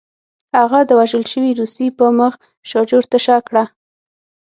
هغه 0.57 0.79
د 0.85 0.91
وژل 0.99 1.23
شوي 1.31 1.51
روسي 1.59 1.87
په 1.97 2.05
مخ 2.19 2.33
شاجور 2.69 3.03
تشه 3.11 3.37
کړه 3.47 3.63